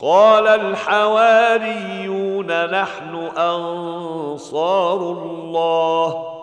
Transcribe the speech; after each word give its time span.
قال 0.00 0.46
الحواريون 0.48 1.86
نحن 2.70 3.14
أنصار 3.38 5.00
الله 5.00 6.36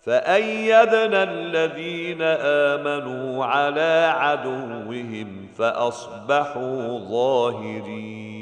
فأيدنا 0.02 1.22
الذين 1.22 2.22
آمنوا 2.22 3.44
على 3.44 4.12
عدوهم 4.16 5.48
فأصبحوا 5.58 6.98
ظاهرين 6.98 8.35